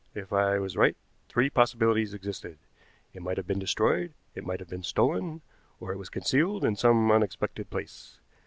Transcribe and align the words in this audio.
If 0.15 0.33
I 0.33 0.57
was 0.57 0.75
right 0.75 0.97
three 1.29 1.51
possibilities 1.51 2.15
existed. 2.15 2.57
It 3.13 3.21
might 3.21 3.37
have 3.37 3.45
been 3.45 3.59
destroyed, 3.59 4.15
it 4.33 4.43
might 4.43 4.59
have 4.59 4.67
been 4.69 4.81
stolen, 4.81 5.41
or 5.79 5.91
it 5.93 5.97
was 5.99 6.09
concealed 6.09 6.65
in 6.65 6.75
some 6.75 7.11
unexpected 7.11 7.69
place. 7.69 8.17